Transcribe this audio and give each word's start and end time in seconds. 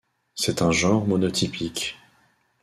C'est 0.33 0.63
un 0.63 0.71
genre 0.71 1.05
monotypique. 1.05 1.95